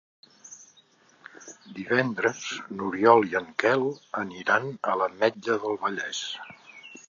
[1.79, 2.41] Divendres
[2.79, 3.87] n'Oriol i en Quel
[4.25, 6.27] aniran a l'Ametlla del Vallès.